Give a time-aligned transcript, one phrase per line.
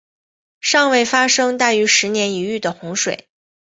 [0.61, 3.27] 尚未发生大于十年一遇的洪水。